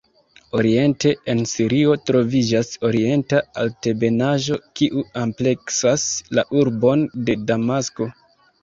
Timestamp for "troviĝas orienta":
2.11-3.43